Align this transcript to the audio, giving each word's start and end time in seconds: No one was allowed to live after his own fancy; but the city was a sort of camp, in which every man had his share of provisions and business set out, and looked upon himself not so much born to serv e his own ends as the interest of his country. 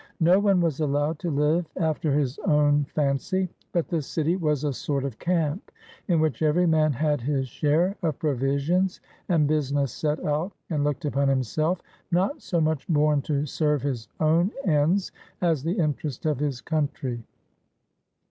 No 0.19 0.39
one 0.39 0.61
was 0.61 0.79
allowed 0.79 1.19
to 1.19 1.29
live 1.29 1.67
after 1.77 2.11
his 2.11 2.39
own 2.39 2.85
fancy; 2.85 3.49
but 3.71 3.87
the 3.87 4.01
city 4.01 4.35
was 4.35 4.63
a 4.63 4.73
sort 4.73 5.05
of 5.05 5.19
camp, 5.19 5.69
in 6.07 6.19
which 6.19 6.41
every 6.41 6.65
man 6.65 6.91
had 6.91 7.21
his 7.21 7.47
share 7.47 7.95
of 8.01 8.17
provisions 8.17 8.99
and 9.29 9.47
business 9.47 9.91
set 9.91 10.25
out, 10.25 10.53
and 10.71 10.83
looked 10.83 11.05
upon 11.05 11.27
himself 11.27 11.83
not 12.09 12.41
so 12.41 12.59
much 12.59 12.87
born 12.87 13.21
to 13.21 13.45
serv 13.45 13.85
e 13.85 13.89
his 13.89 14.07
own 14.19 14.49
ends 14.65 15.11
as 15.39 15.61
the 15.61 15.73
interest 15.77 16.25
of 16.25 16.39
his 16.39 16.61
country. 16.61 17.23